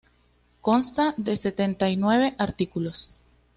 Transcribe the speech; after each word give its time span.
Consta 0.61 1.13
de 1.17 1.37
setenta 1.37 1.87
y 1.91 1.95
nueve 1.95 2.33
artículos. 2.39 3.11